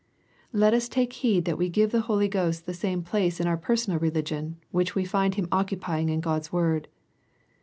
Let 0.51 0.73
ns 0.73 0.89
take 0.89 1.13
heed 1.13 1.45
that 1.45 1.59
we 1.59 1.69
give 1.69 1.91
the 1.91 2.01
Holy 2.09 2.27
Ghost 2.27 2.65
the 2.65 2.73
same 2.73 3.03
place 3.03 3.39
in 3.39 3.45
our 3.45 3.55
personal 3.55 3.99
religion, 3.99 4.57
which 4.71 4.95
we 4.95 5.05
find 5.05 5.35
Him 5.35 5.47
occupying 5.51 6.09
in 6.09 6.21
God's 6.21 6.51
word. 6.51 6.87